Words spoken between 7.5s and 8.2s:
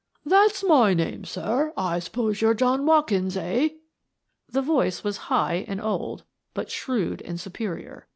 perior.